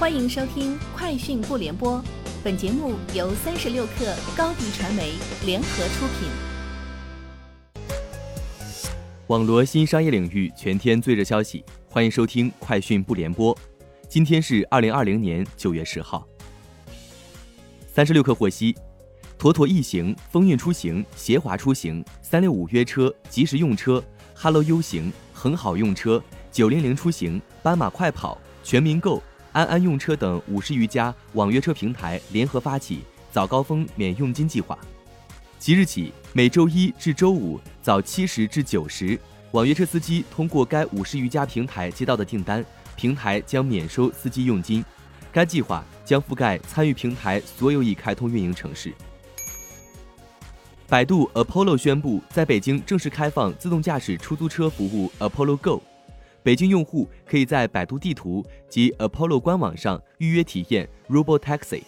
[0.00, 1.98] 欢迎收听《快讯不联播》，
[2.42, 5.12] 本节目由三十六克高低传媒
[5.44, 6.30] 联合出品。
[9.26, 13.54] 网罗新商业领域全天最热消息，欢迎收听《快讯不联播》。
[14.08, 16.26] 今天是二零二零年九月十号。
[17.86, 18.74] 三十六克获悉，
[19.36, 24.02] 妥妥易行、风韵出行、协华出行、三六五约车、即时用车、
[24.34, 29.22] Hello U 行、很好用车、九零零出行、斑马快跑、全民购。
[29.52, 33.00] 安安用车等五十余家网约车平台联合发起
[33.32, 34.78] 早高峰免佣金计划，
[35.58, 39.18] 即日起每周一至周五早七时至九时，
[39.52, 42.64] 网约车司机通过该五十余家平台接到的订单，
[42.96, 44.84] 平台将免收司机佣金。
[45.32, 48.92] 该计划将覆盖参与平台所有已开通运营城市。
[50.88, 55.82] 百度 Apollo 宣布在北京正式开放自动驾驶出租车服务 Apollo Go。
[56.42, 61.82] 北京用户可以在百度地图及 Apollo 官网上预约体验 Robotaxi。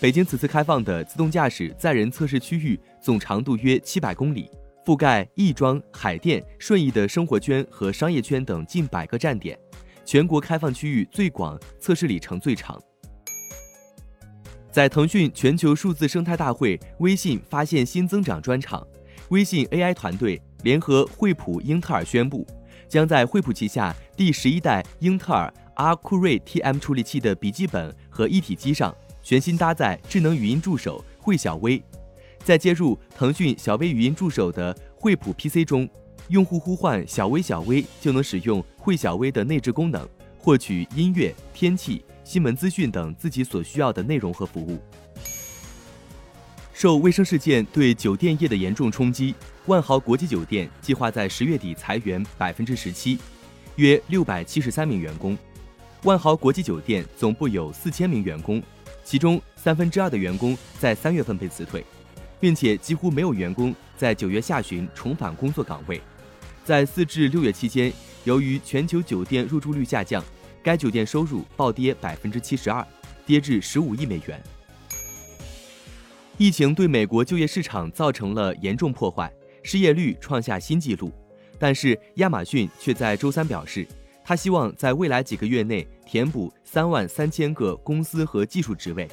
[0.00, 4.50] 北京此次开放的自动驾驶载人测试区域总长度约七百公里，
[4.84, 9.58] 覆盖亦庄、海淀、顺义的生活圈和商业圈等近百个站点，
[10.04, 12.80] 全国开放区域最广，测试里程最长。
[14.70, 18.86] 在腾讯全球数字生态大会微信发现新增长专场，
[19.30, 22.46] 微信 AI 团队联合惠普、英特尔宣布。
[22.88, 31.80] 将在惠普旗下第十一代英特尔阿库瑞 TM 处理器的笔记本和一体机上全新搭载智能语音助手惠小微，
[32.42, 35.88] 在接入腾讯小微语音助手的惠普 PC 中，
[36.28, 44.78] 用户呼唤小微小微就能使用惠小微的内置功能，获取音乐、天气、新闻资讯等自己所需要的内容和服务。
[46.78, 49.34] 受卫生事件对酒店业的严重冲击，
[49.66, 53.18] 万豪国际酒店计划在十月底裁员百分之十七，
[53.74, 55.36] 约六百七十三名员工。
[56.04, 58.62] 万豪国际酒店总部有四千名员工，
[59.02, 61.84] 其中三分之二的员工在三月份被辞退，
[62.38, 66.00] 并且几乎没有员工在九月下旬重返工作岗位。
[66.64, 67.92] 在四至六月期间，
[68.22, 70.24] 由于全球酒店入住率下降，
[70.62, 72.86] 该酒店收入暴跌百分之七十二，
[73.26, 74.40] 跌至十五亿美元。
[76.38, 79.28] 疫情对美国就业市场造成了严重破坏，
[79.64, 81.10] 失业率创下新纪录。
[81.58, 83.84] 但是亚马逊却在周三表示，
[84.24, 89.08] 他希望在未来几个月内填补三万三千个公司和技术职位，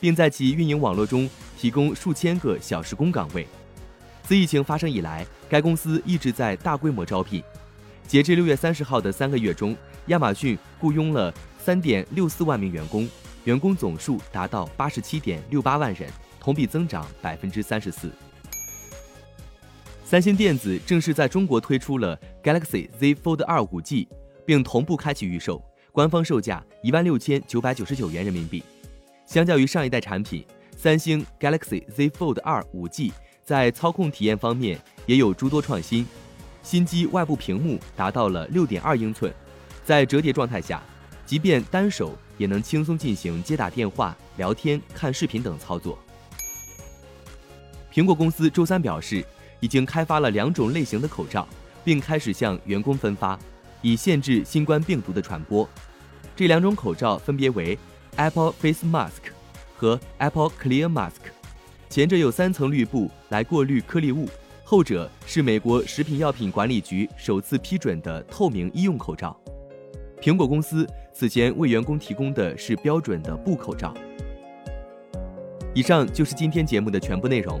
[0.00, 3.46] 并在其运营网络中提供数千个小时工岗位。
[4.22, 7.42] 自疫情发生以来，该公司一直在大规模招聘。
[8.06, 9.76] 截至六月三十号的三个月中，
[10.06, 13.06] 亚马逊雇佣了三点六四万名员工，
[13.44, 16.08] 员工总数达到八十七点六八万人。
[16.40, 18.10] 同比增长百分之三十四。
[20.04, 24.08] 三星电子正式在中国推出了 Galaxy Z Fold 二五 G，
[24.44, 25.62] 并同步开启预售，
[25.92, 28.64] 官方售价一万六千九百九十九元人民币。
[29.24, 30.44] 相较于上一代产品，
[30.76, 33.12] 三星 Galaxy Z Fold 二五 G
[33.44, 36.04] 在操控体验方面也有诸多创新。
[36.62, 39.32] 新机外部屏幕达到了六点二英寸，
[39.84, 40.82] 在折叠状态下，
[41.24, 45.96] 即便单手也能轻松进行接打电话、聊天、看视频等操作。
[47.92, 49.24] 苹果公司周三表示，
[49.58, 51.46] 已经开发了两种类型的口罩，
[51.84, 53.38] 并开始向员工分发，
[53.82, 55.68] 以限制新冠病毒的传播。
[56.36, 57.76] 这两种口罩分别为
[58.16, 59.32] Apple Face Mask
[59.76, 61.32] 和 Apple Clear Mask，
[61.88, 64.28] 前者有三层滤布来过滤颗粒物，
[64.64, 69.36] 后者是美国食品药品管理局首次批准的透明医用口罩。
[70.20, 73.92] 苹果公司此前为员工提供的是标准的布口罩。
[75.74, 77.60] 以上就是今天节目的全部内容。